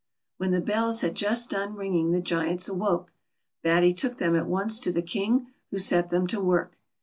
When 0.37 0.49
the 0.49 0.61
bells 0.61 1.01
had 1.01 1.13
just 1.13 1.51
done 1.51 1.75
ringing 1.75 2.11
the 2.11 2.21
Giants 2.21 2.67
awoke. 2.67 3.13
Batty 3.61 3.93
took 3.93 4.17
them 4.17 4.35
at 4.35 4.47
once 4.47 4.79
to 4.79 4.91
the 4.91 5.03
King, 5.03 5.49
who 5.69 5.77
set 5.77 6.09
them 6.09 6.25
to 6.25 6.41
work. 6.41 6.75